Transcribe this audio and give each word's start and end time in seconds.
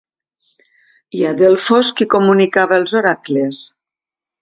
I 1.19 1.21
a 1.33 1.35
Delfos 1.43 1.93
qui 2.01 2.09
comunicava 2.17 2.83
els 2.83 2.99
oracles? 3.05 3.65